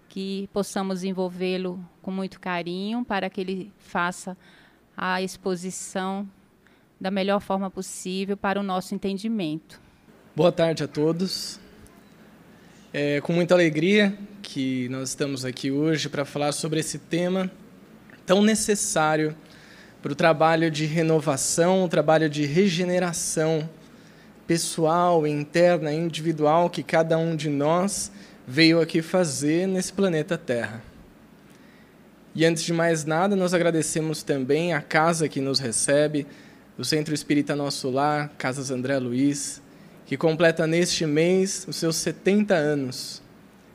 [0.09, 4.35] que possamos envolvê-lo com muito carinho para que ele faça
[4.97, 6.27] a exposição
[7.00, 9.79] da melhor forma possível para o nosso entendimento.
[10.35, 11.59] Boa tarde a todos.
[12.91, 17.52] É com muita alegria que nós estamos aqui hoje para falar sobre esse tema
[18.25, 19.35] tão necessário
[20.06, 23.67] para o trabalho de renovação, o trabalho de regeneração
[24.45, 28.12] pessoal, interna, individual que cada um de nós
[28.47, 30.84] veio aqui fazer nesse planeta Terra.
[32.36, 36.28] E antes de mais nada, nós agradecemos também a casa que nos recebe,
[36.78, 39.59] o Centro Espírita Nosso Lar, Casas André Luiz,
[40.06, 43.23] que completa neste mês os seus 70 anos.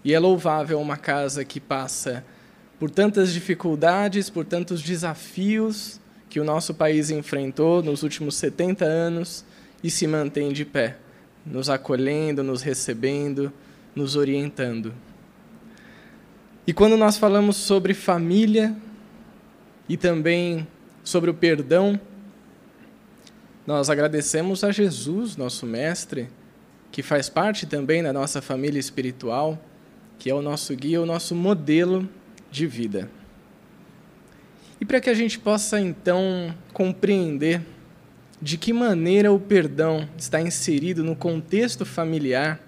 [0.05, 2.25] E é louvável uma casa que passa
[2.79, 6.00] por tantas dificuldades, por tantos desafios
[6.31, 9.45] que o nosso país enfrentou nos últimos 70 anos
[9.83, 10.97] e se mantém de pé,
[11.45, 13.53] nos acolhendo, nos recebendo,
[13.97, 14.95] nos orientando.
[16.65, 18.77] E quando nós falamos sobre família
[19.89, 20.69] e também
[21.03, 22.01] sobre o perdão,
[23.67, 26.29] nós agradecemos a Jesus, nosso Mestre,
[26.93, 29.61] que faz parte também da nossa família espiritual,
[30.17, 32.09] que é o nosso guia, o nosso modelo
[32.53, 33.11] de vida.
[34.81, 37.61] E para que a gente possa então compreender
[38.41, 42.59] de que maneira o perdão está inserido no contexto familiar,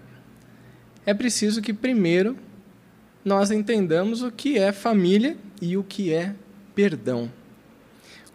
[1.06, 2.36] é preciso que primeiro
[3.24, 6.34] nós entendamos o que é família e o que é
[6.74, 7.30] perdão.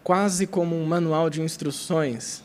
[0.02, 2.42] Quase como um manual de instruções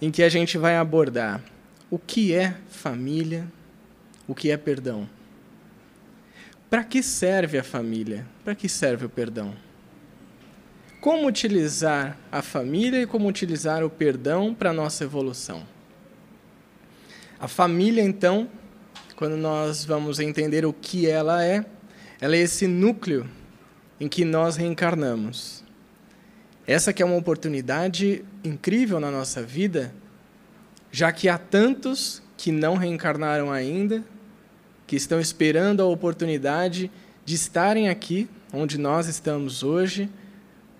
[0.00, 1.42] em que a gente vai abordar
[1.90, 3.46] o que é família,
[4.28, 5.08] o que é perdão.
[6.68, 8.26] Para que serve a família?
[8.44, 9.65] Para que serve o perdão?
[11.00, 15.62] Como utilizar a família e como utilizar o perdão para a nossa evolução?
[17.38, 18.48] A família, então,
[19.14, 21.64] quando nós vamos entender o que ela é,
[22.20, 23.28] ela é esse núcleo
[24.00, 25.62] em que nós reencarnamos.
[26.66, 29.94] Essa que é uma oportunidade incrível na nossa vida,
[30.90, 34.02] já que há tantos que não reencarnaram ainda
[34.86, 36.90] que estão esperando a oportunidade
[37.24, 40.08] de estarem aqui, onde nós estamos hoje,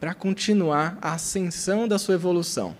[0.01, 2.77] para continuar a ascensão da sua evolução.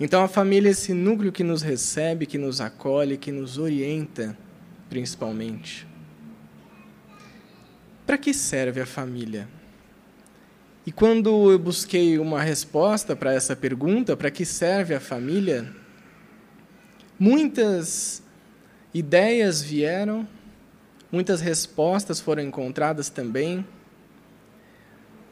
[0.00, 4.36] Então, a família é esse núcleo que nos recebe, que nos acolhe, que nos orienta,
[4.88, 5.86] principalmente.
[8.06, 9.48] Para que serve a família?
[10.86, 15.70] E quando eu busquei uma resposta para essa pergunta, para que serve a família,
[17.18, 18.22] muitas
[18.94, 20.26] ideias vieram,
[21.10, 23.66] muitas respostas foram encontradas também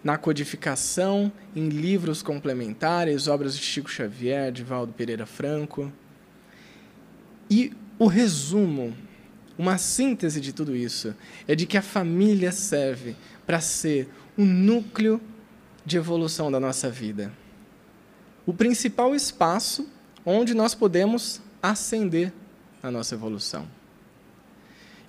[0.07, 5.93] na codificação, em livros complementares, obras de Chico Xavier, de Valdo Pereira Franco.
[7.51, 8.97] E o resumo,
[9.59, 11.13] uma síntese de tudo isso,
[11.49, 14.09] é de que a família serve para ser
[14.39, 15.21] o núcleo
[15.85, 17.33] de evolução da nossa vida.
[18.47, 19.89] O principal espaço
[20.25, 22.33] onde nós podemos ascender
[22.81, 23.67] na nossa evolução.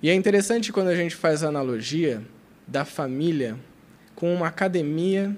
[0.02, 2.20] E é interessante quando a gente faz a analogia
[2.66, 3.56] da família
[4.18, 5.32] com uma academia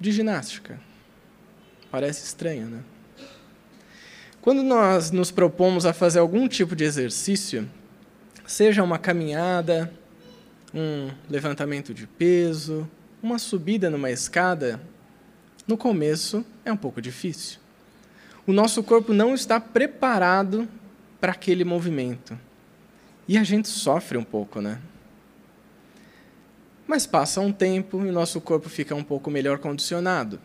[0.00, 0.80] de ginástica.
[1.90, 2.80] Parece estranho, né?
[4.40, 7.68] Quando nós nos propomos a fazer algum tipo de exercício,
[8.46, 9.92] seja uma caminhada,
[10.72, 12.88] um levantamento de peso,
[13.22, 14.80] uma subida numa escada,
[15.68, 17.60] no começo é um pouco difícil.
[18.46, 20.66] O nosso corpo não está preparado
[21.20, 22.34] para aquele movimento.
[23.28, 24.80] E a gente sofre um pouco, né?
[26.92, 30.38] Mas passa um tempo e nosso corpo fica um pouco melhor condicionado.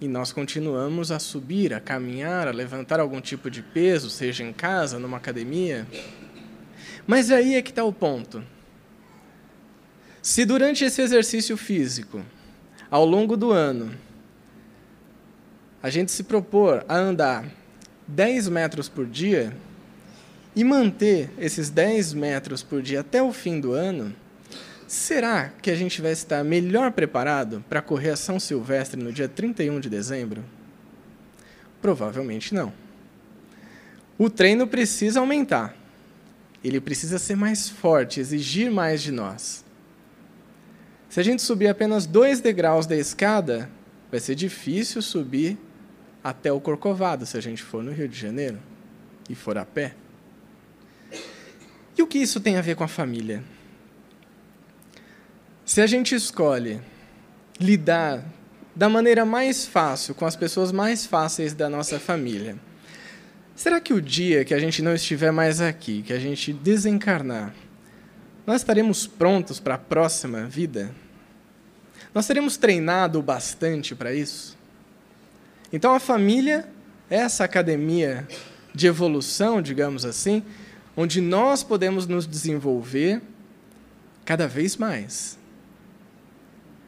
[0.00, 4.52] E nós continuamos a subir, a caminhar, a levantar algum tipo de peso, seja em
[4.52, 5.84] casa, numa academia.
[7.04, 8.40] Mas aí é que está o ponto.
[10.22, 12.24] Se durante esse exercício físico,
[12.88, 13.96] ao longo do ano,
[15.82, 17.46] a gente se propor a andar
[18.06, 19.52] 10 metros por dia
[20.54, 24.14] e manter esses 10 metros por dia até o fim do ano,
[24.86, 29.28] será que a gente vai estar melhor preparado para correr a São Silvestre no dia
[29.28, 30.44] 31 de dezembro?
[31.80, 32.72] Provavelmente não.
[34.16, 35.76] O treino precisa aumentar.
[36.62, 39.64] Ele precisa ser mais forte, exigir mais de nós.
[41.08, 43.68] Se a gente subir apenas dois degraus da escada,
[44.10, 45.58] vai ser difícil subir
[46.22, 48.58] até o Corcovado, se a gente for no Rio de Janeiro
[49.28, 49.94] e for a pé.
[51.96, 53.44] E o que isso tem a ver com a família?
[55.74, 56.80] Se a gente escolhe
[57.58, 58.24] lidar
[58.76, 62.56] da maneira mais fácil com as pessoas mais fáceis da nossa família,
[63.56, 67.52] será que o dia que a gente não estiver mais aqui, que a gente desencarnar,
[68.46, 70.94] nós estaremos prontos para a próxima vida?
[72.14, 74.56] Nós teremos treinado bastante para isso?
[75.72, 76.68] Então a família
[77.10, 78.28] é essa academia
[78.72, 80.40] de evolução, digamos assim,
[80.96, 83.20] onde nós podemos nos desenvolver
[84.24, 85.42] cada vez mais.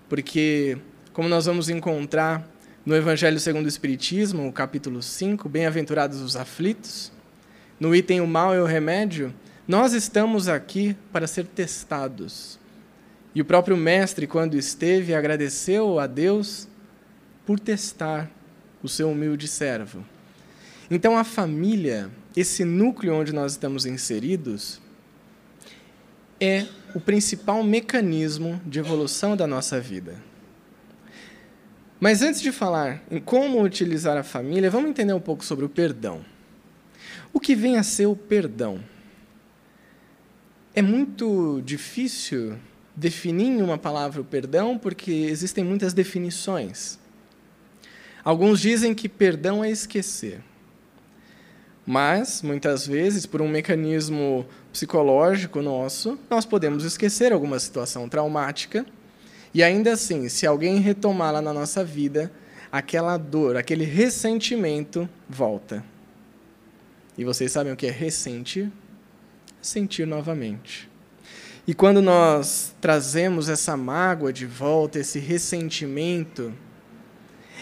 [0.09, 0.79] Porque,
[1.13, 2.49] como nós vamos encontrar
[2.85, 7.11] no Evangelho segundo o Espiritismo, o capítulo 5, Bem-aventurados os aflitos,
[7.81, 9.35] no item O mal e o remédio,
[9.67, 12.57] nós estamos aqui para ser testados.
[13.35, 16.69] E o próprio Mestre, quando esteve, agradeceu a Deus
[17.45, 18.31] por testar
[18.81, 20.05] o seu humilde servo.
[20.89, 24.81] Então, a família, esse núcleo onde nós estamos inseridos,
[26.41, 26.65] é
[26.97, 30.15] o principal mecanismo de evolução da nossa vida.
[32.01, 35.69] Mas antes de falar em como utilizar a família, vamos entender um pouco sobre o
[35.69, 36.25] perdão.
[37.35, 38.83] O que vem a ser o perdão?
[40.75, 42.57] É muito difícil
[42.97, 46.99] definir em uma palavra o perdão, porque existem muitas definições.
[48.25, 50.41] Alguns dizem que perdão é esquecer.
[51.87, 54.47] Mas, muitas vezes, por um mecanismo
[54.77, 58.85] psicológico nosso, nós podemos esquecer alguma situação traumática
[59.55, 62.31] e ainda assim, se alguém retomá-la na nossa vida,
[62.71, 65.83] aquela dor, aquele ressentimento volta.
[67.17, 68.71] E vocês sabem o que é ressentir?
[69.63, 70.91] Sentir novamente.
[71.67, 76.53] E quando nós trazemos essa mágoa de volta, esse ressentimento,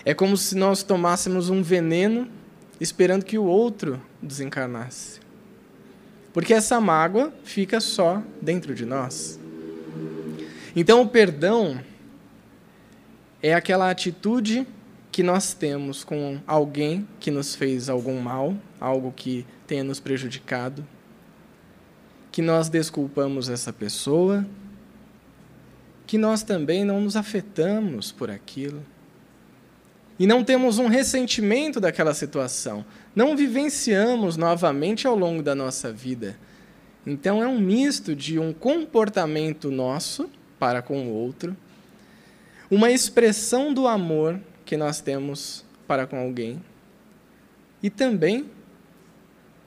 [0.04, 2.28] é como se nós tomássemos um veneno
[2.80, 5.23] esperando que o outro desencarnasse.
[6.34, 9.38] Porque essa mágoa fica só dentro de nós.
[10.74, 11.80] Então, o perdão
[13.40, 14.66] é aquela atitude
[15.12, 20.84] que nós temos com alguém que nos fez algum mal, algo que tenha nos prejudicado,
[22.32, 24.44] que nós desculpamos essa pessoa,
[26.04, 28.82] que nós também não nos afetamos por aquilo
[30.18, 32.84] e não temos um ressentimento daquela situação.
[33.14, 36.36] Não vivenciamos novamente ao longo da nossa vida.
[37.06, 40.28] Então é um misto de um comportamento nosso
[40.58, 41.56] para com o outro,
[42.70, 46.62] uma expressão do amor que nós temos para com alguém
[47.82, 48.50] e também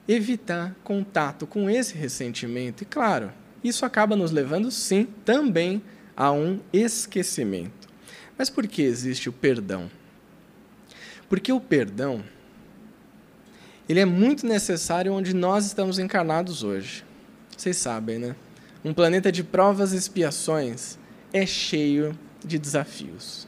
[0.07, 2.81] evitar contato com esse ressentimento.
[2.81, 3.31] E claro,
[3.63, 5.81] isso acaba nos levando sim também
[6.15, 7.87] a um esquecimento.
[8.37, 9.89] Mas por que existe o perdão?
[11.29, 12.23] Porque o perdão
[13.87, 17.05] ele é muito necessário onde nós estamos encarnados hoje.
[17.55, 18.35] Vocês sabem, né?
[18.83, 20.97] Um planeta de provas e expiações
[21.33, 23.47] é cheio de desafios.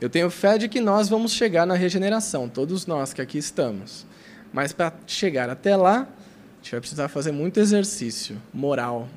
[0.00, 4.06] Eu tenho fé de que nós vamos chegar na regeneração, todos nós que aqui estamos.
[4.52, 9.08] Mas para chegar até lá, a gente vai precisar fazer muito exercício moral.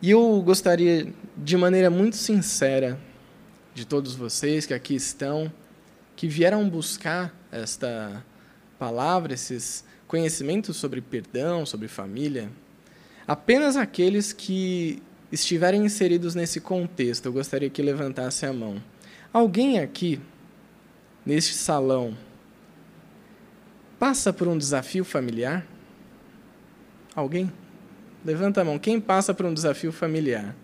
[0.00, 2.98] E eu gostaria, de maneira muito sincera,
[3.74, 5.50] de todos vocês que aqui estão,
[6.16, 8.24] que vieram buscar esta
[8.78, 12.50] palavra, esses conhecimentos sobre perdão, sobre família,
[13.26, 15.02] apenas aqueles que
[15.32, 18.82] estiverem inseridos nesse contexto, eu gostaria que levantasse a mão.
[19.32, 20.20] Alguém aqui,
[21.26, 22.16] neste salão,
[23.98, 25.66] passa por um desafio familiar?
[27.14, 27.52] Alguém?
[28.24, 28.78] Levanta a mão.
[28.78, 30.54] Quem passa por um desafio familiar?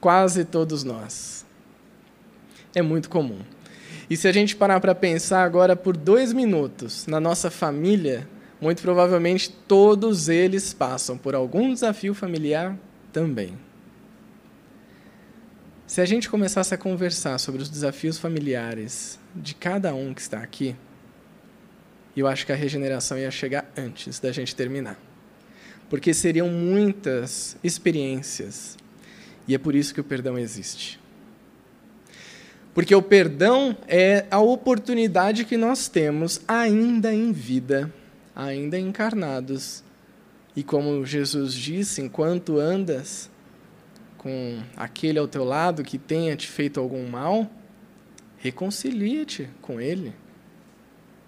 [0.00, 1.44] Quase todos nós
[2.74, 3.40] é muito comum.
[4.10, 8.28] E se a gente parar para pensar agora por dois minutos na nossa família,
[8.60, 12.76] muito provavelmente todos eles passam por algum desafio familiar
[13.12, 13.56] também.
[15.86, 20.40] Se a gente começasse a conversar sobre os desafios familiares de cada um que está
[20.40, 20.74] aqui,
[22.16, 24.98] eu acho que a regeneração ia chegar antes da gente terminar.
[25.88, 28.78] porque seriam muitas experiências.
[29.48, 30.99] E é por isso que o perdão existe.
[32.72, 37.92] Porque o perdão é a oportunidade que nós temos, ainda em vida,
[38.34, 39.82] ainda encarnados.
[40.54, 43.28] E como Jesus disse, enquanto andas
[44.16, 47.50] com aquele ao teu lado que tenha te feito algum mal,
[48.38, 50.12] reconcilia-te com ele.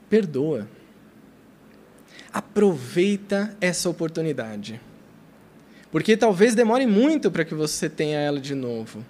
[0.09, 0.69] Perdoa.
[2.33, 4.81] Aproveita essa oportunidade.
[5.91, 9.05] Porque talvez demore muito para que você tenha ela de novo.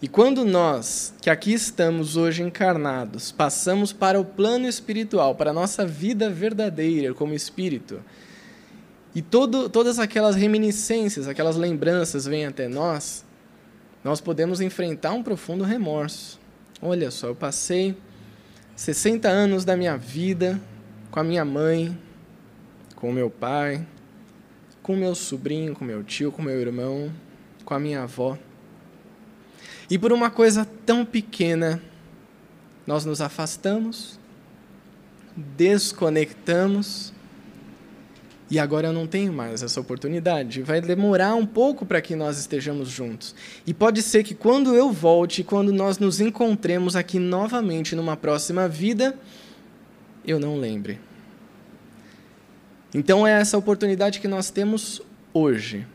[0.00, 5.52] E quando nós, que aqui estamos hoje encarnados, passamos para o plano espiritual, para a
[5.52, 8.00] nossa vida verdadeira como espírito,
[9.12, 13.24] e todo, todas aquelas reminiscências, aquelas lembranças vêm até nós,
[14.04, 16.38] nós podemos enfrentar um profundo remorso.
[16.80, 17.96] Olha só, eu passei
[18.76, 20.60] 60 anos da minha vida
[21.10, 21.98] com a minha mãe,
[22.94, 23.84] com o meu pai,
[24.80, 27.12] com meu sobrinho, com meu tio, com meu irmão,
[27.64, 28.38] com a minha avó.
[29.90, 31.82] E por uma coisa tão pequena,
[32.86, 34.18] nós nos afastamos,
[35.36, 37.12] desconectamos,
[38.50, 40.62] e agora eu não tenho mais essa oportunidade.
[40.62, 43.34] Vai demorar um pouco para que nós estejamos juntos.
[43.66, 48.66] E pode ser que quando eu volte, quando nós nos encontremos aqui novamente numa próxima
[48.66, 49.18] vida,
[50.26, 50.98] eu não lembre.
[52.94, 55.02] Então é essa oportunidade que nós temos
[55.34, 55.86] hoje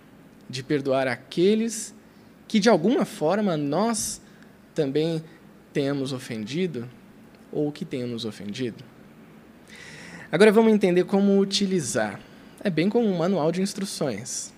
[0.47, 1.93] de perdoar aqueles
[2.53, 4.21] que de alguma forma nós
[4.75, 5.23] também
[5.73, 6.87] tenhamos ofendido
[7.51, 8.83] ou que tenham nos ofendido.
[10.31, 12.19] Agora vamos entender como utilizar.
[12.63, 14.53] É bem como um manual de instruções.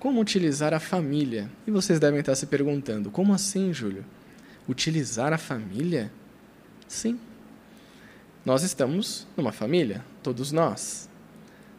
[0.00, 1.50] Como utilizar a família?
[1.66, 4.06] E vocês devem estar se perguntando: como assim, Júlio?
[4.66, 6.10] Utilizar a família?
[6.88, 7.20] Sim.
[8.46, 11.06] Nós estamos numa família, todos nós.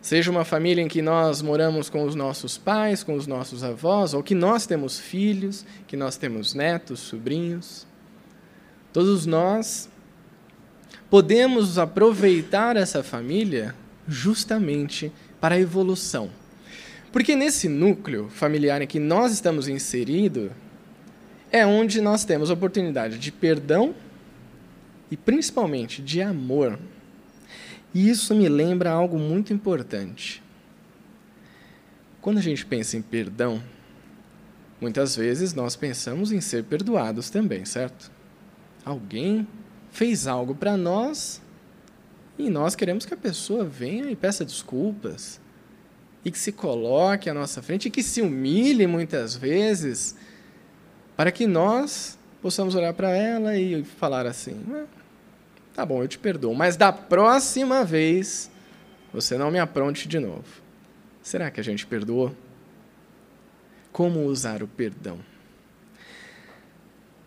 [0.02, 4.14] Seja uma família em que nós moramos com os nossos pais, com os nossos avós,
[4.14, 7.86] ou que nós temos filhos, que nós temos netos, sobrinhos.
[8.94, 9.90] Todos nós
[11.10, 13.76] podemos aproveitar essa família
[14.08, 15.12] justamente
[15.42, 16.30] para a evolução.
[17.12, 20.52] Porque nesse núcleo familiar em que nós estamos inseridos,
[21.52, 23.96] é onde nós temos oportunidade de perdão
[25.10, 26.78] e principalmente de amor
[27.94, 30.44] e isso me lembra algo muito importante.
[32.22, 33.62] Quando a gente pensa em perdão,
[34.82, 38.12] muitas vezes nós pensamos em ser perdoados também, certo?
[38.84, 39.48] Alguém
[39.92, 41.42] fez algo para nós
[42.38, 45.40] e nós queremos que a pessoa venha e peça desculpas
[46.24, 50.16] e que se coloque à nossa frente e que se humilhe muitas vezes
[51.16, 54.62] para que nós possamos olhar para ela e falar assim:
[55.78, 58.50] Tá bom, eu te perdoo, mas da próxima vez
[59.14, 60.44] você não me apronte de novo.
[61.22, 62.36] Será que a gente perdoou?
[63.92, 65.20] Como usar o perdão?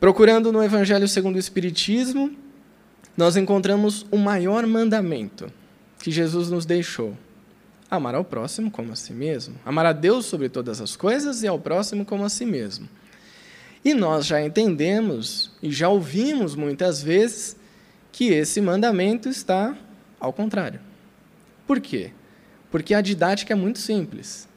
[0.00, 2.36] Procurando no Evangelho segundo o Espiritismo,
[3.16, 5.46] nós encontramos o maior mandamento
[6.00, 7.16] que Jesus nos deixou:
[7.88, 9.54] amar ao próximo como a si mesmo.
[9.64, 12.88] Amar a Deus sobre todas as coisas e ao próximo como a si mesmo.
[13.84, 17.59] E nós já entendemos e já ouvimos muitas vezes
[18.12, 19.76] que esse mandamento está
[20.18, 20.80] ao contrário.
[21.66, 22.12] Por quê?
[22.70, 24.48] Porque a didática é muito simples.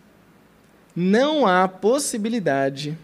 [0.96, 2.98] Não há possibilidade,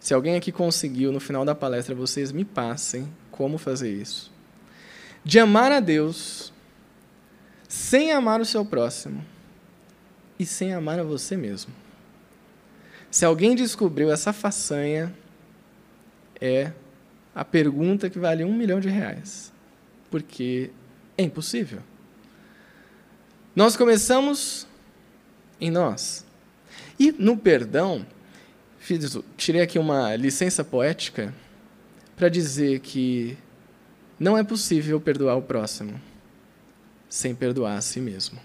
[0.00, 4.32] se alguém aqui conseguiu, no final da palestra, vocês me passem como fazer isso,
[5.24, 6.52] de amar a Deus
[7.68, 9.24] sem amar o seu próximo
[10.38, 11.72] e sem amar a você mesmo.
[13.10, 15.14] Se alguém descobriu essa façanha,
[16.40, 16.72] é
[17.34, 19.52] a pergunta que vale um milhão de reais
[20.16, 20.70] porque
[21.18, 21.80] é impossível.
[23.54, 24.66] Nós começamos
[25.60, 26.24] em nós.
[26.98, 28.06] E no perdão,
[28.78, 31.34] fiz, tirei aqui uma licença poética
[32.16, 33.36] para dizer que
[34.18, 36.00] não é possível perdoar o próximo
[37.10, 38.40] sem perdoar a si mesmo.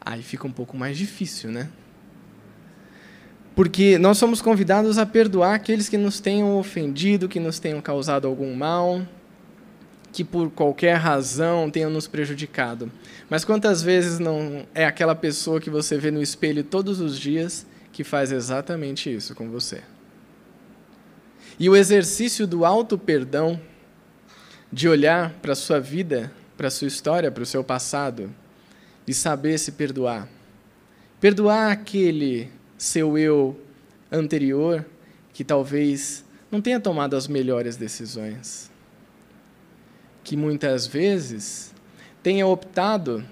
[0.00, 1.68] Aí fica um pouco mais difícil, né?
[3.56, 8.28] Porque nós somos convidados a perdoar aqueles que nos tenham ofendido, que nos tenham causado
[8.28, 9.04] algum mal,
[10.16, 12.90] que por qualquer razão tenham nos prejudicado.
[13.28, 17.66] Mas quantas vezes não é aquela pessoa que você vê no espelho todos os dias
[17.92, 19.82] que faz exatamente isso com você?
[21.60, 23.60] E o exercício do auto-perdão,
[24.72, 28.34] de olhar para a sua vida, para a sua história, para o seu passado,
[29.06, 30.26] e saber se perdoar.
[31.20, 33.54] Perdoar aquele seu eu
[34.10, 34.82] anterior
[35.34, 38.74] que talvez não tenha tomado as melhores decisões
[40.26, 41.72] que muitas vezes
[42.20, 43.24] tenha optado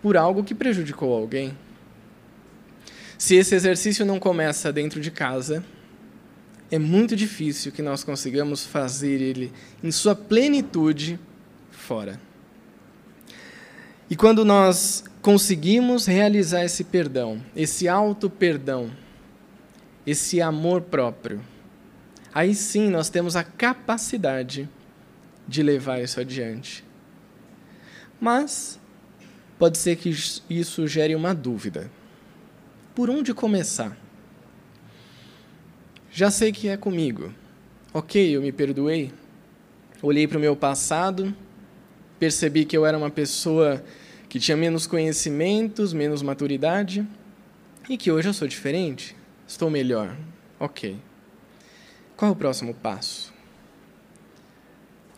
[0.00, 1.58] por algo que prejudicou alguém.
[3.18, 5.64] Se esse exercício não começa dentro de casa,
[6.70, 9.52] é muito difícil que nós consigamos fazer ele
[9.82, 11.18] em sua plenitude
[11.72, 12.20] fora.
[14.08, 18.92] E quando nós conseguimos realizar esse perdão, esse auto-perdão,
[20.06, 21.40] esse amor próprio,
[22.32, 24.68] aí sim nós temos a capacidade
[25.48, 26.84] de levar isso adiante.
[28.20, 28.78] Mas
[29.58, 30.10] pode ser que
[30.50, 31.90] isso gere uma dúvida.
[32.94, 33.96] Por onde começar?
[36.12, 37.32] Já sei que é comigo.
[37.94, 39.12] Ok, eu me perdoei.
[40.02, 41.34] Olhei para o meu passado,
[42.18, 43.82] percebi que eu era uma pessoa
[44.28, 47.06] que tinha menos conhecimentos, menos maturidade
[47.88, 49.16] e que hoje eu sou diferente.
[49.46, 50.14] Estou melhor.
[50.60, 50.98] Ok.
[52.16, 53.32] Qual é o próximo passo?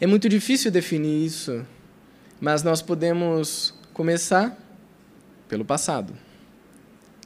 [0.02, 1.62] É muito difícil definir isso,
[2.40, 4.57] mas nós podemos começar
[5.47, 6.16] pelo passado.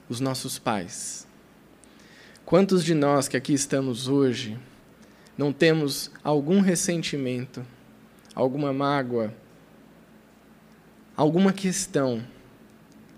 [0.09, 1.25] Os nossos pais.
[2.45, 4.59] Quantos de nós que aqui estamos hoje
[5.38, 7.64] não temos algum ressentimento,
[8.35, 9.33] alguma mágoa,
[11.16, 12.26] alguma questão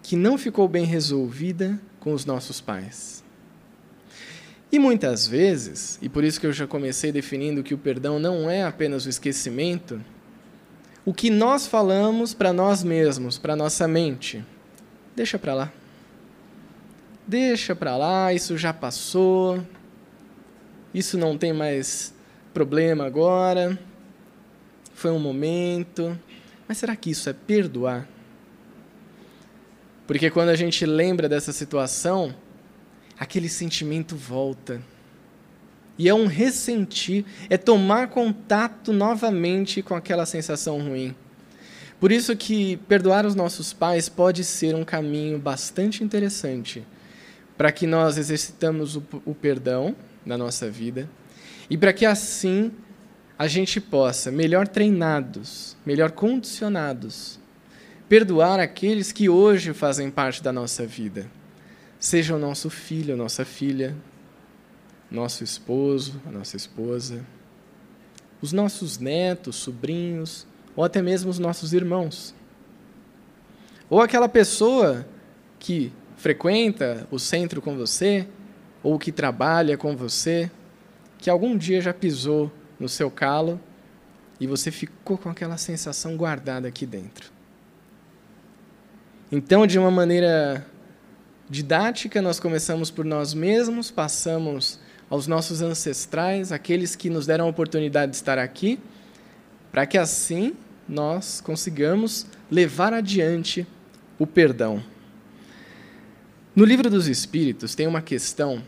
[0.03, 3.25] que não ficou bem resolvida com os nossos pais?
[4.71, 8.51] E muitas vezes, e por isso que eu já comecei definindo que o perdão não
[8.51, 10.01] é apenas o esquecimento,
[11.05, 14.45] o que nós falamos para nós mesmos, para nossa mente,
[15.15, 15.73] deixa para lá.
[17.27, 19.61] Deixa para lá, isso já passou.
[20.95, 22.15] Isso não tem mais
[22.55, 23.79] problema agora.
[24.95, 26.19] Foi um momento.
[26.69, 28.09] Mas será que isso é perdoar?
[30.07, 32.35] Porque quando a gente lembra dessa situação,
[33.19, 34.81] aquele sentimento volta.
[35.99, 41.15] E é um ressentir, é tomar contato novamente com aquela sensação ruim.
[41.99, 46.87] Por isso que perdoar os nossos pais pode ser um caminho bastante interessante
[47.57, 51.09] para que nós exercitamos o, o perdão na nossa vida
[51.71, 52.71] e para que assim
[53.39, 57.39] a gente possa, melhor treinados, melhor condicionados,
[58.07, 61.27] perdoar aqueles que hoje fazem parte da nossa vida
[61.99, 63.97] seja o nosso filho, a nossa filha,
[65.11, 67.25] nosso esposo, a nossa esposa,
[68.41, 72.35] os nossos netos, sobrinhos, ou até mesmo os nossos irmãos.
[73.89, 75.07] Ou aquela pessoa
[75.59, 78.27] que frequenta o centro com você,
[78.83, 80.51] ou que trabalha com você,
[81.19, 83.61] que algum dia já pisou no seu calo
[84.39, 87.31] e você ficou com aquela sensação guardada aqui dentro.
[89.33, 90.65] Então, de uma maneira
[91.49, 97.49] didática, nós começamos por nós mesmos, passamos aos nossos ancestrais, aqueles que nos deram a
[97.49, 98.79] oportunidade de estar aqui,
[99.71, 100.55] para que assim
[100.89, 103.67] nós consigamos levar adiante
[104.19, 104.83] o perdão.
[106.55, 108.63] No livro dos Espíritos tem uma questão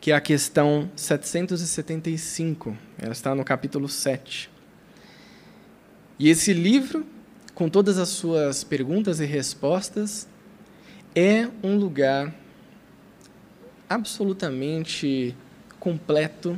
[0.00, 4.48] que é a questão 775, ela está no capítulo 7.
[6.18, 7.04] E esse livro,
[7.54, 10.28] com todas as suas perguntas e respostas,
[11.20, 12.32] é um lugar
[13.88, 15.34] absolutamente
[15.80, 16.56] completo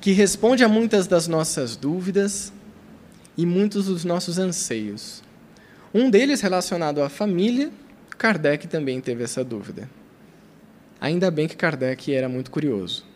[0.00, 2.52] que responde a muitas das nossas dúvidas
[3.36, 5.22] e muitos dos nossos anseios.
[5.94, 7.70] Um deles relacionado à família,
[8.18, 9.88] Kardec também teve essa dúvida.
[11.00, 13.06] Ainda bem que Kardec era muito curioso,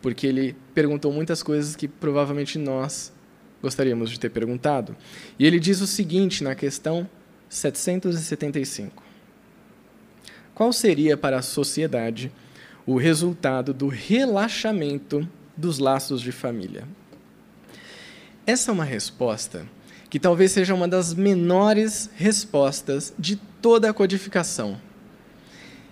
[0.00, 3.12] porque ele perguntou muitas coisas que provavelmente nós
[3.60, 4.96] gostaríamos de ter perguntado.
[5.38, 7.06] E ele diz o seguinte na questão
[7.50, 9.04] 775:
[10.54, 12.30] qual seria para a sociedade
[12.86, 16.86] o resultado do relaxamento dos laços de família?
[18.46, 19.66] Essa é uma resposta
[20.08, 24.80] que talvez seja uma das menores respostas de toda a codificação.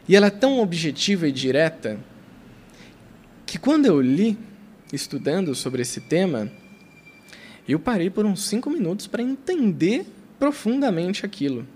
[0.09, 1.99] E ela é tão objetiva e direta
[3.45, 4.39] que quando eu li,
[4.93, 6.51] estudando sobre esse tema,
[7.67, 10.07] eu parei por uns cinco minutos para entender
[10.39, 11.67] profundamente aquilo.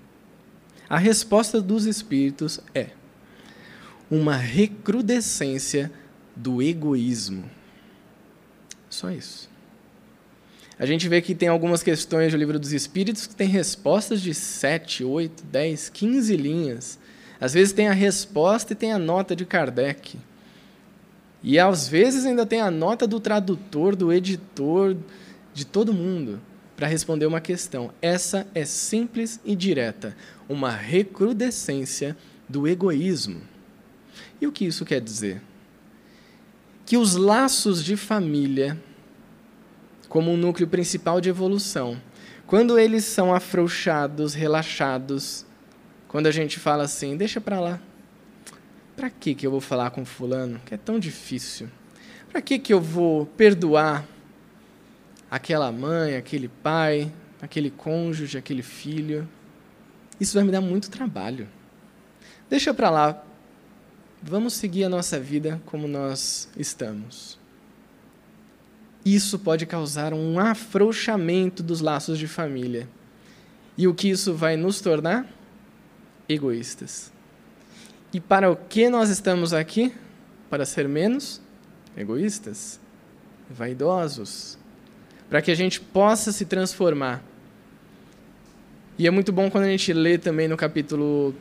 [0.89, 2.91] A resposta dos espíritos é
[4.09, 5.91] uma recrudescência
[6.35, 7.51] do egoísmo.
[8.89, 9.51] Só isso.
[10.79, 14.33] A gente vê que tem algumas questões do livro dos Espíritos que tem respostas de
[14.33, 16.99] 7, 8, 10, 15 linhas.
[17.41, 20.19] Às vezes tem a resposta e tem a nota de Kardec.
[21.43, 24.97] E às vezes ainda tem a nota do tradutor, do editor,
[25.53, 26.41] de todo mundo
[26.77, 27.91] para responder uma questão.
[28.03, 30.15] Essa é simples e direta,
[30.49, 32.17] uma recrudescência
[32.49, 33.41] do egoísmo.
[34.41, 35.43] E o que isso quer dizer?
[36.85, 38.79] Que os laços de família,
[40.09, 42.01] como um núcleo principal de evolução,
[42.47, 45.45] quando eles são afrouxados, relaxados,
[46.07, 47.81] quando a gente fala assim, deixa para lá,
[48.95, 51.69] para que que eu vou falar com fulano, que é tão difícil?
[52.31, 54.07] Para que que eu vou perdoar
[55.31, 59.29] aquela mãe, aquele pai, aquele cônjuge, aquele filho?
[60.21, 61.49] Isso vai me dar muito trabalho.
[62.49, 63.25] Deixa para lá.
[64.23, 67.39] Vamos seguir a nossa vida como nós estamos.
[69.05, 72.89] Isso pode causar um afrouxamento dos laços de família.
[73.79, 75.27] E o que isso vai nos tornar?
[76.29, 77.13] Egoístas.
[78.13, 79.93] E para o que nós estamos aqui?
[80.49, 81.41] Para ser menos
[81.97, 82.81] egoístas,
[83.51, 84.59] vaidosos,
[85.29, 87.23] para que a gente possa se transformar.
[88.99, 91.35] E é muito bom quando a gente lê também no capítulo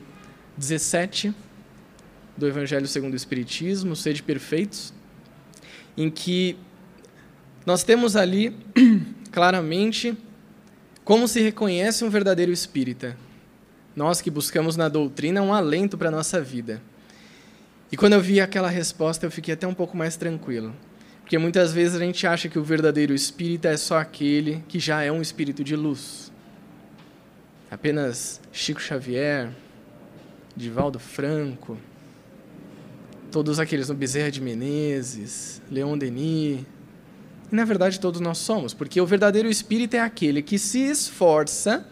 [0.58, 1.34] 17
[2.36, 4.94] do Evangelho segundo o Espiritismo, Sede Perfeitos,
[5.96, 6.58] em que
[7.66, 8.56] nós temos ali
[9.32, 10.18] claramente
[11.04, 13.16] como se reconhece um verdadeiro espírita.
[13.96, 16.82] Nós que buscamos na doutrina um alento para a nossa vida.
[17.92, 20.76] E quando eu vi aquela resposta, eu fiquei até um pouco mais tranquilo.
[21.26, 25.02] Porque muitas vezes a gente acha que o verdadeiro espírita é só aquele que já
[25.02, 26.32] é um espírito de luz.
[27.72, 29.50] Apenas Chico Xavier,
[30.56, 31.80] Divaldo Franco,
[33.32, 36.64] todos aqueles no Bezerra de Menezes, Leon Denis.
[37.52, 41.88] E na verdade todos nós somos, porque o verdadeiro espírita é aquele que se esforça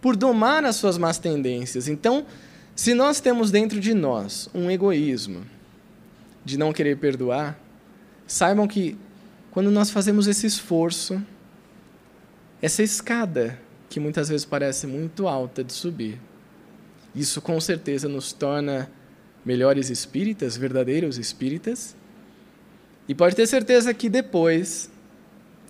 [0.00, 1.88] por domar as suas más tendências.
[1.88, 2.24] Então,
[2.76, 5.42] se nós temos dentro de nós um egoísmo
[6.44, 7.63] de não querer perdoar,
[8.26, 8.96] saibam que
[9.50, 11.22] quando nós fazemos esse esforço,
[12.60, 13.58] essa escada
[13.88, 16.20] que muitas vezes parece muito alta de subir,
[17.14, 18.90] isso com certeza nos torna
[19.44, 21.94] melhores espíritas, verdadeiros espíritas.
[23.06, 24.90] E pode ter certeza que depois,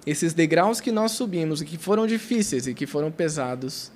[0.07, 3.91] esses degraus que nós subimos e que foram difíceis e que foram pesados,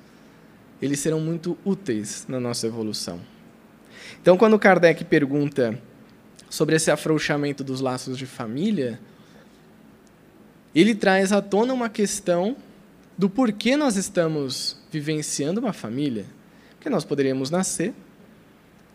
[0.83, 3.21] eles serão muito úteis na nossa evolução.
[4.21, 5.81] Então, quando Kardec pergunta
[6.51, 8.99] sobre esse afrouxamento dos laços de família,
[10.75, 12.57] ele traz à tona uma questão
[13.17, 16.25] do porquê nós estamos vivenciando uma família.
[16.71, 17.93] Porque nós poderíamos nascer,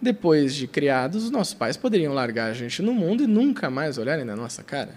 [0.02, 3.98] depois de criados, os nossos pais poderiam largar a gente no mundo e nunca mais
[3.98, 4.96] olharem na nossa cara.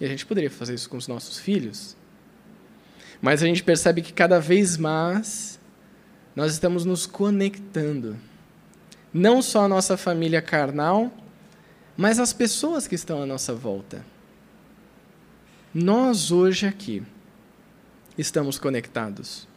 [0.00, 1.96] E a gente poderia fazer isso com os nossos filhos.
[3.20, 5.58] Mas a gente percebe que cada vez mais
[6.34, 8.16] nós estamos nos conectando.
[9.12, 11.10] Não só a nossa família carnal,
[11.96, 14.04] mas as pessoas que estão à nossa volta.
[15.72, 17.02] Nós hoje aqui
[18.18, 19.48] estamos conectados.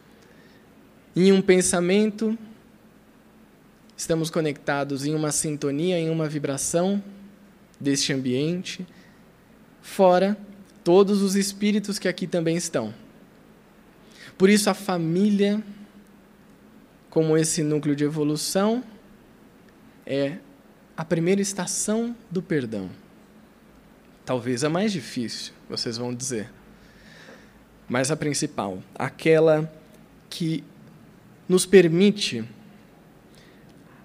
[1.14, 2.38] Em um pensamento,
[3.96, 7.02] estamos conectados em uma sintonia, em uma vibração
[7.78, 8.86] deste ambiente.
[9.82, 10.36] Fora,
[10.82, 12.94] todos os espíritos que aqui também estão.
[14.38, 15.62] Por isso, a família
[17.10, 18.84] como esse núcleo de evolução
[20.06, 20.38] é
[21.00, 22.90] a primeira estação do perdão.
[24.22, 26.50] Talvez a mais difícil, vocês vão dizer.
[27.88, 29.72] Mas a principal, aquela
[30.28, 30.62] que
[31.48, 32.44] nos permite,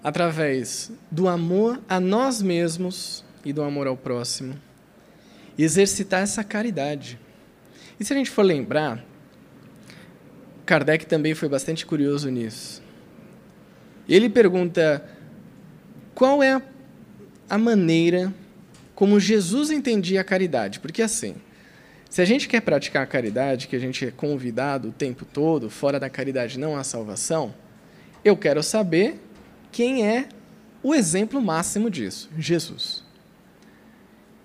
[0.02, 4.58] através do amor a nós mesmos e do amor ao próximo,
[5.58, 7.20] exercitar essa caridade.
[8.00, 9.04] E se a gente for lembrar,
[10.64, 12.82] Kardec também foi bastante curioso nisso.
[14.08, 15.06] Ele pergunta
[16.14, 16.62] qual é a
[17.56, 18.32] maneira
[18.94, 20.80] como Jesus entendia a caridade.
[20.80, 21.36] Porque assim,
[22.08, 25.68] se a gente quer praticar a caridade, que a gente é convidado o tempo todo,
[25.68, 27.54] fora da caridade não há salvação,
[28.24, 29.20] eu quero saber
[29.70, 30.28] quem é
[30.82, 33.04] o exemplo máximo disso: Jesus.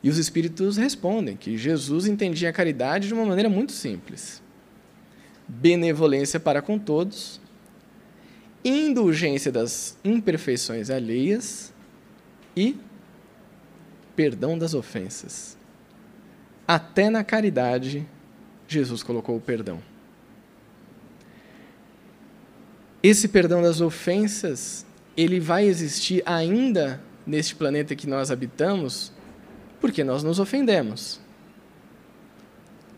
[0.04, 4.42] E os espíritos respondem que Jesus entendia a caridade de uma maneira muito simples:
[5.48, 7.40] benevolência para com todos,
[8.66, 11.72] indulgência das imperfeições alheias
[12.56, 12.76] e
[14.16, 15.58] perdão das ofensas.
[16.68, 18.08] Até na caridade,
[18.68, 19.80] Jesus colocou o perdão.
[23.04, 24.86] Esse perdão das ofensas,
[25.18, 29.12] ele vai existir ainda neste planeta que nós habitamos,
[29.80, 31.20] porque nós nos ofendemos.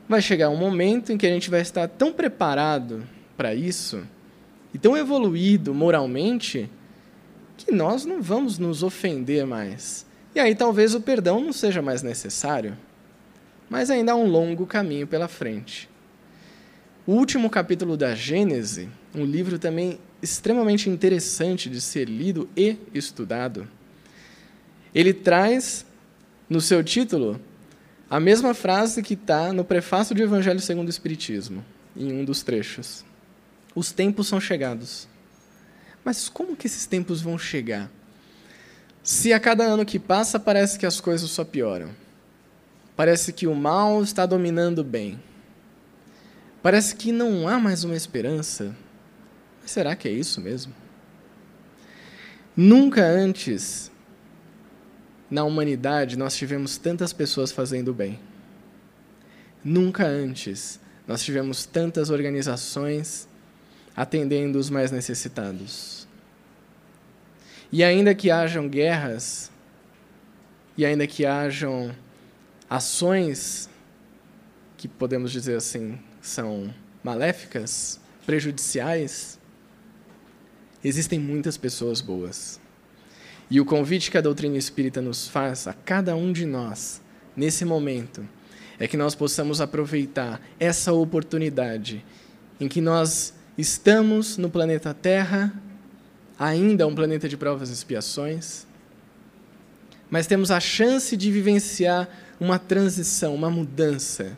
[0.07, 3.03] Vai chegar um momento em que a gente vai estar tão preparado
[3.37, 4.03] para isso
[4.73, 6.69] e tão evoluído moralmente
[7.57, 10.05] que nós não vamos nos ofender mais.
[10.35, 12.77] E aí talvez o perdão não seja mais necessário,
[13.69, 15.89] mas ainda há um longo caminho pela frente.
[17.05, 23.67] O último capítulo da Gênese, um livro também extremamente interessante de ser lido e estudado,
[24.95, 25.85] ele traz
[26.49, 27.39] no seu título
[28.09, 31.63] a mesma frase que está no prefácio do Evangelho segundo o Espiritismo,
[31.95, 33.03] em um dos trechos.
[33.75, 35.07] Os tempos são chegados.
[36.05, 37.89] Mas como que esses tempos vão chegar?
[39.03, 41.89] Se a cada ano que passa parece que as coisas só pioram.
[42.95, 45.19] Parece que o mal está dominando o bem.
[46.61, 48.73] Parece que não há mais uma esperança.
[49.61, 50.73] Mas será que é isso mesmo?
[52.55, 53.91] Nunca antes
[55.29, 58.19] na humanidade nós tivemos tantas pessoas fazendo bem.
[59.61, 63.27] Nunca antes nós tivemos tantas organizações
[63.95, 66.02] atendendo os mais necessitados.
[67.73, 69.49] E ainda que hajam guerras,
[70.77, 71.91] e ainda que hajam
[72.69, 73.67] ações
[74.77, 76.71] que podemos dizer assim são
[77.03, 79.39] maléficas, prejudiciais,
[80.83, 82.61] existem muitas pessoas boas.
[83.49, 87.01] E o convite que a doutrina espírita nos faz a cada um de nós,
[87.35, 88.23] nesse momento,
[88.77, 92.05] é que nós possamos aproveitar essa oportunidade
[92.59, 95.51] em que nós estamos no planeta Terra
[96.43, 98.67] ainda um planeta de provas e expiações,
[100.09, 104.37] mas temos a chance de vivenciar uma transição, uma mudança.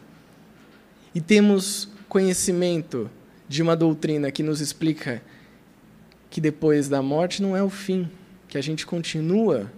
[1.13, 3.09] E temos conhecimento
[3.49, 5.21] de uma doutrina que nos explica
[6.29, 8.09] que depois da morte não é o fim,
[8.47, 9.71] que a gente continua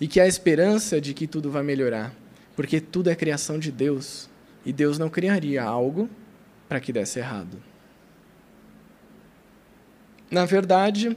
[0.00, 2.14] e que há esperança de que tudo vai melhorar,
[2.54, 4.28] porque tudo é criação de Deus
[4.64, 6.08] e Deus não criaria algo
[6.68, 7.60] para que desse errado.
[10.30, 11.16] Na verdade,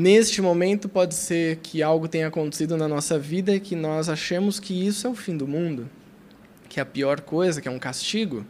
[0.00, 4.60] Neste momento, pode ser que algo tenha acontecido na nossa vida e que nós achemos
[4.60, 5.90] que isso é o fim do mundo,
[6.68, 8.46] que é a pior coisa, que é um castigo.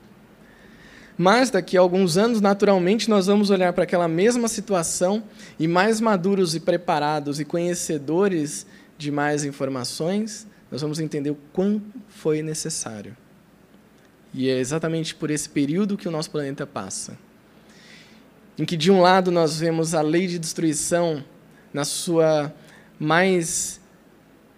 [1.17, 5.25] Mas daqui a alguns anos, naturalmente, nós vamos olhar para aquela mesma situação
[5.59, 8.67] e, mais maduros e preparados e conhecedores
[8.99, 11.81] de mais informações, nós vamos entender o quão
[12.11, 13.17] foi necessário.
[14.35, 17.17] E é exatamente por esse período que o nosso planeta passa.
[18.59, 21.25] Em que, de um lado, nós vemos a lei de destruição
[21.72, 22.54] na sua
[22.98, 23.81] mais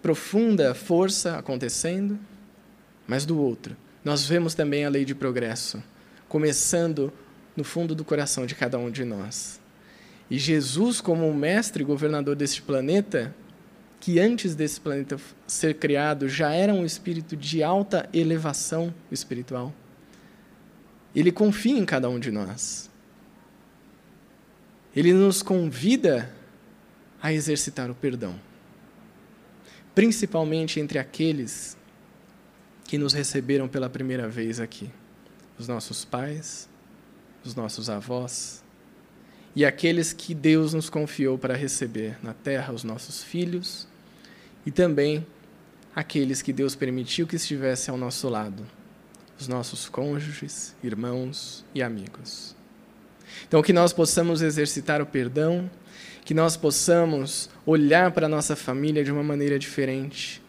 [0.01, 2.19] profunda força acontecendo,
[3.07, 5.81] mas do outro, nós vemos também a lei de progresso,
[6.27, 7.13] começando
[7.55, 9.59] no fundo do coração de cada um de nós.
[10.29, 13.35] E Jesus, como o mestre governador deste planeta,
[13.99, 19.73] que antes desse planeta ser criado já era um espírito de alta elevação espiritual,
[21.13, 22.89] ele confia em cada um de nós.
[24.95, 26.33] Ele nos convida
[27.21, 28.39] a exercitar o perdão,
[29.93, 31.77] principalmente entre aqueles
[32.85, 34.89] que nos receberam pela primeira vez aqui,
[35.57, 36.67] os nossos pais,
[37.43, 38.63] os nossos avós
[39.55, 43.87] e aqueles que Deus nos confiou para receber na terra, os nossos filhos
[44.65, 45.25] e também
[45.95, 48.65] aqueles que Deus permitiu que estivessem ao nosso lado,
[49.39, 52.55] os nossos cônjuges, irmãos e amigos.
[53.47, 55.69] Então, que nós possamos exercitar o perdão
[56.23, 60.41] que nós possamos olhar para a nossa família de uma maneira diferente,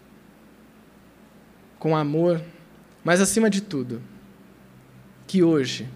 [1.79, 2.43] com amor,
[3.03, 4.01] mas acima de tudo,
[5.27, 5.89] que hoje,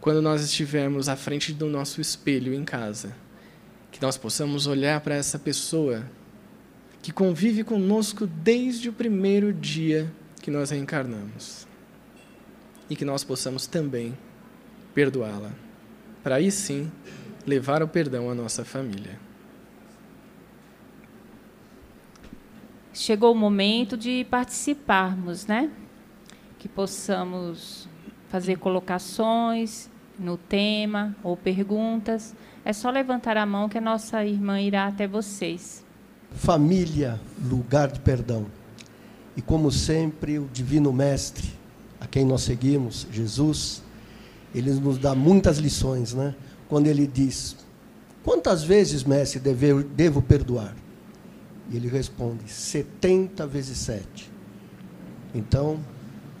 [0.00, 3.14] quando nós estivermos à frente do nosso espelho em casa,
[3.90, 6.04] que nós possamos olhar para essa pessoa
[7.02, 11.66] que convive conosco desde o primeiro dia que nós reencarnamos.
[12.88, 14.16] E que nós possamos também
[14.94, 15.52] perdoá-la.
[16.22, 16.90] Para aí sim
[17.46, 19.18] levar o perdão à nossa família.
[22.92, 25.70] Chegou o momento de participarmos, né?
[26.58, 27.88] Que possamos
[28.28, 32.34] fazer colocações no tema ou perguntas.
[32.64, 35.84] É só levantar a mão que a nossa irmã irá até vocês.
[36.30, 38.46] Família, lugar de perdão.
[39.36, 41.50] E como sempre, o Divino Mestre,
[41.98, 43.82] a quem nós seguimos, Jesus,
[44.54, 46.34] ele nos dá muitas lições, né?
[46.72, 47.54] Quando ele diz:
[48.24, 50.74] Quantas vezes, mestre, devo, devo perdoar?
[51.70, 54.32] E ele responde: 70 vezes 7.
[55.34, 55.80] Então,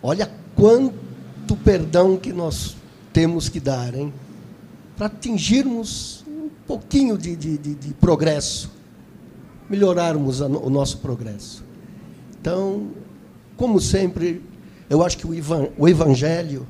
[0.02, 2.74] olha quanto perdão que nós
[3.12, 4.10] temos que dar, hein?
[4.96, 8.72] Para atingirmos um pouquinho de, de, de, de progresso,
[9.68, 11.62] melhorarmos a, o nosso progresso.
[12.40, 12.88] Então,
[13.54, 14.42] como sempre,
[14.88, 15.32] eu acho que o,
[15.76, 16.66] o Evangelho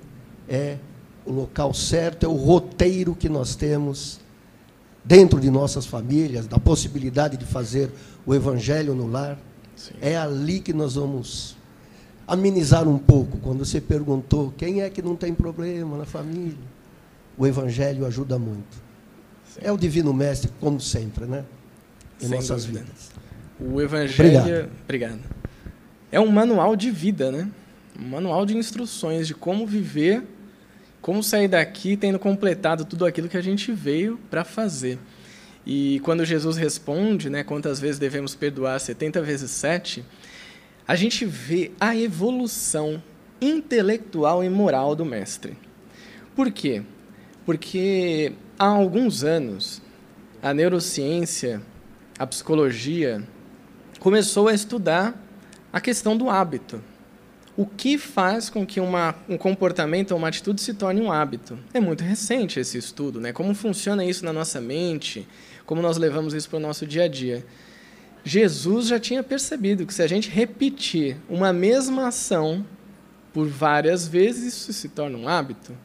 [0.48, 0.78] é
[1.24, 4.20] o local certo, é o roteiro que nós temos
[5.04, 7.90] dentro de nossas famílias, da possibilidade de fazer
[8.24, 9.38] o evangelho no lar.
[9.76, 9.94] Sim.
[10.00, 11.56] É ali que nós vamos
[12.26, 13.38] amenizar um pouco.
[13.38, 16.56] Quando você perguntou quem é que não tem problema na família,
[17.36, 18.76] o evangelho ajuda muito.
[19.46, 19.60] Sim.
[19.62, 21.44] É o divino mestre, como sempre, né?
[22.20, 22.84] Em Sem nossas dúvida.
[22.84, 23.10] vidas.
[23.60, 24.70] O evangelho, obrigado.
[24.84, 25.20] obrigado.
[26.10, 27.48] É um manual de vida, né?
[27.98, 30.22] Um manual de instruções de como viver
[31.02, 34.98] como sair daqui tendo completado tudo aquilo que a gente veio para fazer.
[35.66, 38.78] E quando Jesus responde, né, quantas vezes devemos perdoar?
[38.78, 40.04] 70 vezes 7,
[40.86, 43.02] a gente vê a evolução
[43.40, 45.56] intelectual e moral do mestre.
[46.34, 46.82] Por quê?
[47.44, 49.82] Porque há alguns anos
[50.40, 51.62] a neurociência,
[52.18, 53.22] a psicologia
[53.98, 55.20] começou a estudar
[55.72, 56.82] a questão do hábito.
[57.54, 61.58] O que faz com que uma, um comportamento ou uma atitude se torne um hábito?
[61.74, 63.32] É muito recente esse estudo, né?
[63.32, 65.28] Como funciona isso na nossa mente?
[65.66, 67.44] Como nós levamos isso para o nosso dia a dia?
[68.24, 72.64] Jesus já tinha percebido que se a gente repetir uma mesma ação
[73.34, 75.76] por várias vezes, isso se torna um hábito.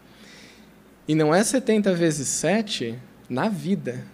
[1.06, 2.98] E não é 70 vezes 7
[3.30, 4.06] na vida.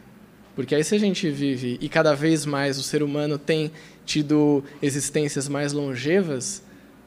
[0.56, 3.72] Porque aí, se a gente vive e cada vez mais o ser humano tem
[4.06, 6.63] tido existências mais longevas,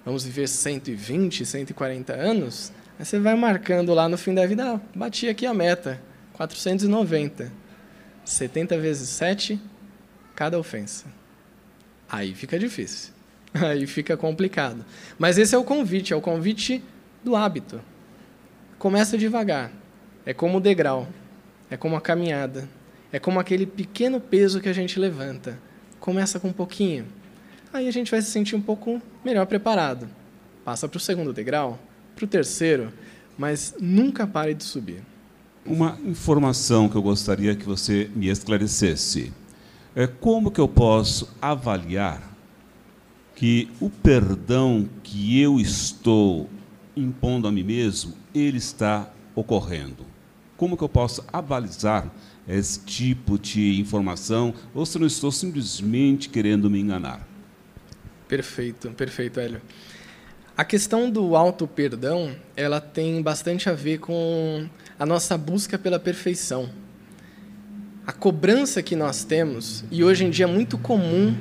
[0.06, 4.80] vamos viver 120, 140 anos, aí você vai marcando lá no fim da vida, ah,
[4.94, 6.00] bati aqui a meta,
[6.34, 7.52] 490.
[8.24, 9.60] 70 vezes 7,
[10.34, 11.06] cada ofensa.
[12.08, 13.12] Aí fica difícil.
[13.54, 14.84] Aí fica complicado.
[15.18, 16.82] Mas esse é o convite, é o convite
[17.24, 17.80] do hábito.
[18.78, 19.72] Começa devagar.
[20.24, 21.08] É como o degrau.
[21.70, 22.68] É como a caminhada.
[23.12, 25.58] É como aquele pequeno peso que a gente levanta.
[25.98, 27.06] Começa com um pouquinho.
[27.76, 30.08] Aí a gente vai se sentir um pouco melhor preparado.
[30.64, 31.78] Passa para o segundo degrau,
[32.14, 32.90] para o terceiro,
[33.36, 35.02] mas nunca pare de subir.
[35.62, 39.30] Uma informação que eu gostaria que você me esclarecesse.
[39.94, 42.22] É como que eu posso avaliar
[43.34, 46.48] que o perdão que eu estou
[46.96, 50.06] impondo a mim mesmo, ele está ocorrendo?
[50.56, 52.10] Como que eu posso avalizar
[52.48, 57.25] esse tipo de informação ou se não estou simplesmente querendo me enganar?
[58.28, 59.62] Perfeito, perfeito, Hélio.
[60.56, 64.66] A questão do auto-perdão, ela tem bastante a ver com
[64.98, 66.68] a nossa busca pela perfeição.
[68.06, 71.36] A cobrança que nós temos, e hoje em dia é muito comum,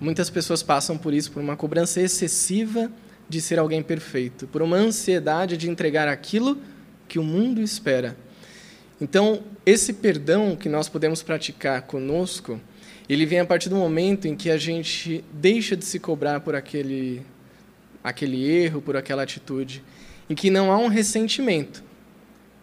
[0.00, 2.90] muitas pessoas passam por isso, por uma cobrança excessiva
[3.28, 6.58] de ser alguém perfeito, por uma ansiedade de entregar aquilo
[7.06, 8.16] que o mundo espera.
[9.00, 12.60] Então, esse perdão que nós podemos praticar conosco,
[13.12, 16.54] ele vem a partir do momento em que a gente deixa de se cobrar por
[16.54, 17.22] aquele,
[18.04, 19.82] aquele erro, por aquela atitude,
[20.28, 21.82] em que não há um ressentimento.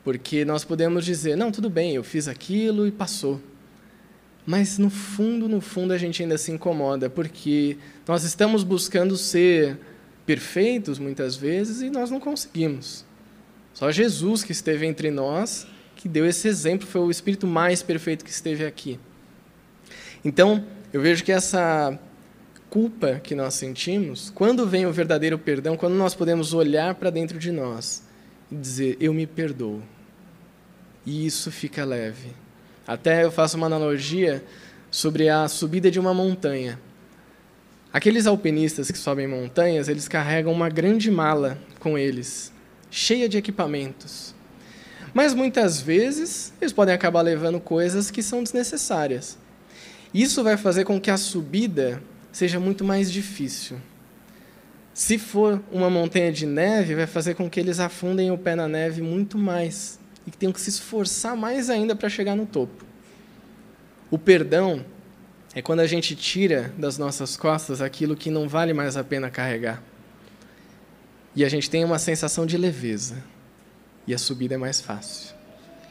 [0.03, 3.41] Porque nós podemos dizer, não, tudo bem, eu fiz aquilo e passou.
[4.45, 9.77] Mas no fundo, no fundo, a gente ainda se incomoda, porque nós estamos buscando ser
[10.25, 13.03] perfeitos muitas vezes e nós não conseguimos.
[13.73, 18.23] Só Jesus que esteve entre nós que deu esse exemplo, foi o espírito mais perfeito
[18.23, 18.97] que esteve aqui.
[20.23, 21.97] Então, eu vejo que essa
[22.69, 27.39] culpa que nós sentimos, quando vem o verdadeiro perdão, quando nós podemos olhar para dentro
[27.39, 28.03] de nós
[28.51, 29.81] e dizer, eu me perdoo.
[31.05, 32.31] E isso fica leve.
[32.85, 34.43] Até eu faço uma analogia
[34.91, 36.79] sobre a subida de uma montanha.
[37.91, 42.51] Aqueles alpinistas que sobem montanhas, eles carregam uma grande mala com eles,
[42.91, 44.35] cheia de equipamentos.
[45.13, 49.37] Mas muitas vezes eles podem acabar levando coisas que são desnecessárias.
[50.13, 53.77] Isso vai fazer com que a subida seja muito mais difícil.
[54.93, 58.67] Se for uma montanha de neve, vai fazer com que eles afundem o pé na
[58.67, 62.83] neve muito mais e que tenham que se esforçar mais ainda para chegar no topo.
[64.09, 64.83] O perdão
[65.53, 69.29] é quando a gente tira das nossas costas aquilo que não vale mais a pena
[69.29, 69.83] carregar.
[71.35, 73.23] E a gente tem uma sensação de leveza
[74.07, 75.35] e a subida é mais fácil.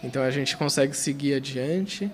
[0.03, 2.11] Então a gente consegue seguir adiante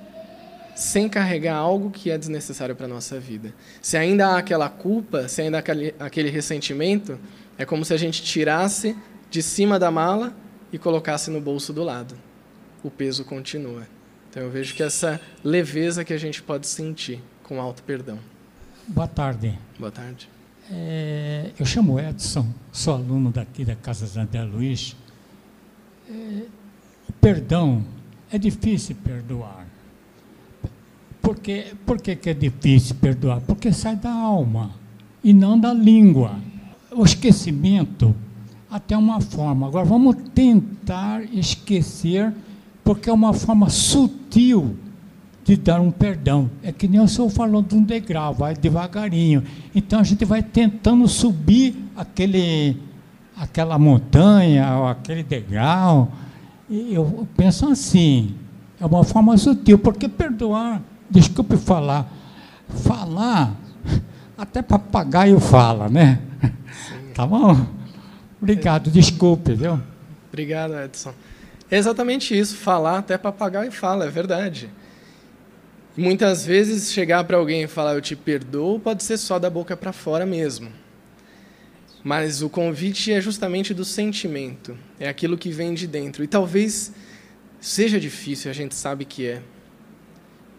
[0.75, 3.55] sem carregar algo que é desnecessário para a nossa vida.
[3.81, 7.19] Se ainda há aquela culpa, se ainda há aquele, aquele ressentimento,
[7.59, 8.97] é como se a gente tirasse
[9.31, 10.35] de cima da mala
[10.73, 12.15] e colocasse no bolso do lado.
[12.83, 13.87] O peso continua.
[14.31, 18.19] Então eu vejo que essa leveza que a gente pode sentir com alto perdão.
[18.89, 19.59] Boa tarde.
[19.79, 20.29] Boa tarde.
[20.71, 24.97] É, eu chamo Edson, sou aluno daqui da Casa André Luiz
[27.09, 27.85] o perdão
[28.31, 29.67] é difícil perdoar.
[31.23, 31.67] Por, quê?
[31.87, 33.41] Por que, que é difícil perdoar?
[33.41, 34.73] Porque sai da alma
[35.23, 36.33] e não da língua.
[36.91, 38.15] O esquecimento
[38.71, 39.67] até uma forma.
[39.69, 42.33] Agora vamos tentar esquecer,
[42.83, 44.77] porque é uma forma sutil
[45.45, 46.51] de dar um perdão.
[46.63, 49.43] É que nem o senhor falou de um degrau, vai devagarinho.
[49.75, 52.77] Então a gente vai tentando subir aquele
[53.37, 56.11] aquela montanha, ou aquele degrau.
[56.71, 58.35] E eu penso assim,
[58.81, 60.81] é uma forma sutil, porque perdoar,
[61.13, 62.11] desculpe falar,
[62.85, 63.55] falar,
[64.37, 66.21] até papagaio fala, né?
[66.43, 67.13] Sim.
[67.15, 67.67] Tá bom?
[68.41, 69.81] Obrigado, desculpe, viu?
[70.29, 71.15] Obrigado, Edson.
[71.71, 74.69] É exatamente isso, falar até papagaio fala, é verdade.
[75.97, 79.77] Muitas vezes chegar para alguém e falar eu te perdoo pode ser só da boca
[79.77, 80.71] para fora mesmo.
[82.03, 86.25] Mas o convite é justamente do sentimento, é aquilo que vem de dentro.
[86.25, 86.93] E talvez
[87.61, 89.43] seja difícil, a gente sabe que é.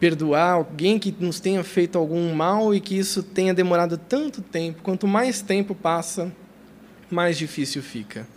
[0.03, 4.81] Perdoar alguém que nos tenha feito algum mal e que isso tenha demorado tanto tempo.
[4.83, 6.29] Quanto mais tempo passa,
[7.09, 8.27] mais difícil fica.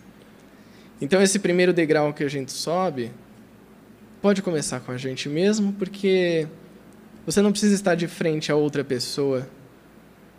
[1.00, 3.10] Então, esse primeiro degrau que a gente sobe
[4.22, 6.46] pode começar com a gente mesmo, porque
[7.26, 9.44] você não precisa estar de frente a outra pessoa,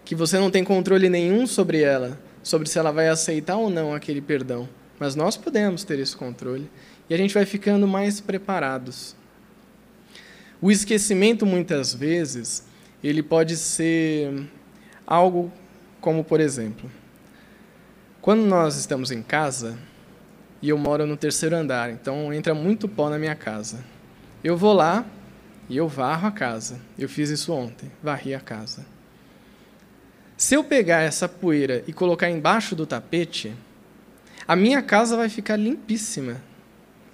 [0.06, 3.94] que você não tem controle nenhum sobre ela, sobre se ela vai aceitar ou não
[3.94, 4.70] aquele perdão.
[4.98, 6.72] Mas nós podemos ter esse controle
[7.10, 9.14] e a gente vai ficando mais preparados.
[10.62, 12.66] O esquecimento, muitas vezes,
[13.04, 14.50] ele pode ser
[15.06, 15.52] algo
[16.02, 16.90] como, por exemplo,
[18.22, 19.78] quando nós estamos em casa,
[20.62, 23.84] e eu moro no terceiro andar, então entra muito pó na minha casa.
[24.44, 25.06] Eu vou lá
[25.70, 26.80] e eu varro a casa.
[26.98, 28.86] Eu fiz isso ontem, varri a casa.
[30.36, 33.56] Se eu pegar essa poeira e colocar embaixo do tapete,
[34.48, 36.42] a minha casa vai ficar limpíssima,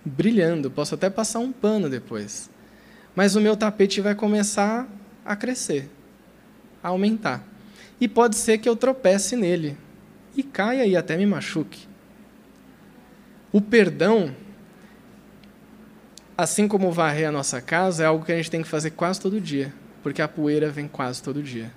[0.03, 0.69] brilhando.
[0.69, 2.49] Posso até passar um pano depois.
[3.15, 4.87] Mas o meu tapete vai começar
[5.25, 5.89] a crescer,
[6.83, 7.43] a aumentar.
[7.99, 9.77] E pode ser que eu tropece nele
[10.35, 11.87] e caia e até me machuque.
[13.51, 14.35] O perdão
[16.37, 19.19] assim como varrer a nossa casa, é algo que a gente tem que fazer quase
[19.19, 21.71] todo dia, porque a poeira vem quase todo dia.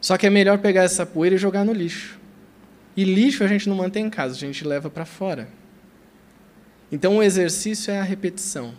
[0.00, 2.18] Só que é melhor pegar essa poeira e jogar no lixo.
[2.96, 5.48] E lixo a gente não mantém em casa, a gente leva para fora.
[6.92, 8.74] Então o exercício é a repetição.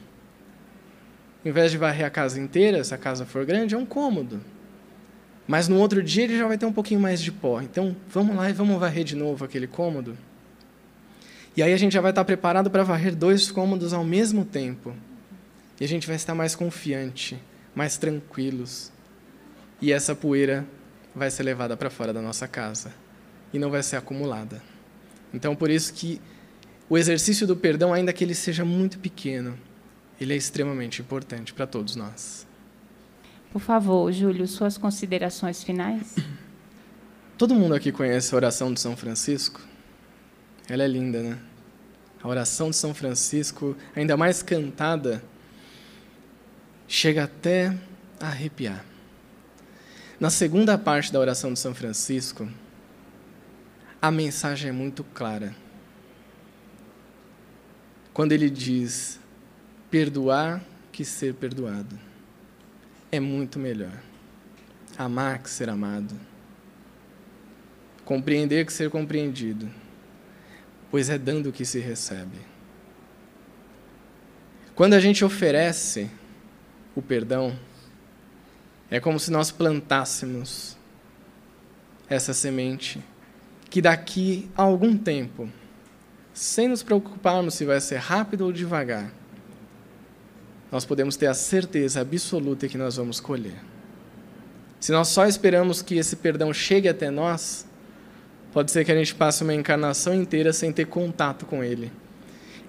[1.46, 4.41] Em vez de varrer a casa inteira, se a casa for grande, é um cômodo.
[5.48, 7.62] Mas no outro dia ele já vai ter um pouquinho mais de pó.
[7.62, 10.18] Então vamos lá e vamos varrer de novo aquele cômodo.
[11.56, 14.96] E aí a gente já vai estar preparado para varrer dois cômodos ao mesmo tempo.
[15.80, 17.39] E a gente vai estar mais confiante,
[17.76, 18.91] mais tranquilos.
[19.80, 20.66] E essa poeira
[21.14, 22.91] vai ser levada para fora da nossa casa
[23.54, 24.62] e não vai ser acumulada.
[25.34, 26.20] Então, por isso que
[26.89, 29.58] o exercício do perdão, ainda que ele seja muito pequeno,
[30.20, 32.47] ele é extremamente importante para todos nós.
[33.51, 36.16] Por favor, Júlio, suas considerações finais?
[37.38, 39.61] Todo mundo aqui conhece a oração de São Francisco?
[40.68, 41.39] Ela é linda, né?
[42.22, 45.24] A oração de São Francisco, ainda mais cantada,
[46.88, 47.78] chega até
[48.20, 48.84] a arrepiar.
[50.20, 52.47] Na segunda parte da oração de São Francisco,
[54.01, 55.55] a mensagem é muito clara.
[58.13, 59.20] Quando ele diz:
[59.96, 61.98] perdoar que ser perdoado.
[63.10, 63.98] É muito melhor.
[64.98, 66.14] Amar que ser amado.
[68.04, 69.72] Compreender que ser compreendido
[70.91, 72.38] pois é dando que se recebe.
[74.76, 76.12] Quando a gente oferece
[76.93, 77.58] o perdão,
[78.91, 80.76] é como se nós plantássemos
[82.10, 83.02] essa semente
[83.70, 85.50] que daqui a algum tempo,
[86.34, 89.10] sem nos preocuparmos se vai ser rápido ou devagar,
[90.72, 93.55] nós podemos ter a certeza absoluta que nós vamos colher.
[94.80, 97.66] Se nós só esperamos que esse perdão chegue até nós,
[98.53, 101.91] pode ser que a gente passe uma encarnação inteira sem ter contato com Ele.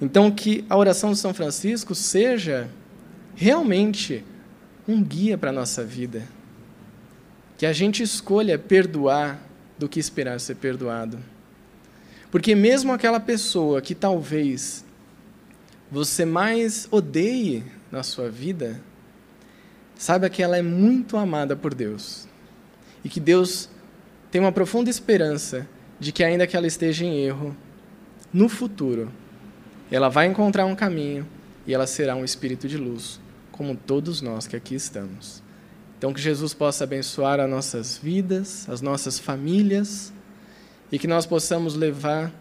[0.01, 2.68] Então, que a oração de São Francisco seja
[3.34, 4.24] realmente
[4.86, 6.22] um guia para a nossa vida.
[7.57, 9.40] Que a gente escolha perdoar
[9.78, 11.18] do que esperar ser perdoado.
[12.30, 14.84] Porque, mesmo aquela pessoa que talvez
[15.90, 18.80] você mais odeie na sua vida,
[19.95, 22.26] saiba que ela é muito amada por Deus.
[23.05, 23.68] E que Deus
[24.30, 25.68] tem uma profunda esperança
[25.99, 27.57] de que, ainda que ela esteja em erro,
[28.32, 29.11] no futuro,
[29.91, 31.26] ela vai encontrar um caminho
[31.66, 33.20] e ela será um espírito de luz,
[33.51, 35.43] como todos nós que aqui estamos.
[35.97, 40.12] Então, que Jesus possa abençoar as nossas vidas, as nossas famílias,
[40.93, 42.32] e que nós possamos levar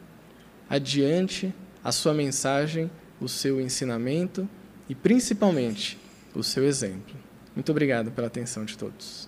[0.69, 2.91] adiante a sua mensagem,
[3.21, 4.47] o seu ensinamento
[4.89, 5.97] e, principalmente,
[6.33, 7.15] o seu exemplo.
[7.55, 9.27] Muito obrigado pela atenção de todos.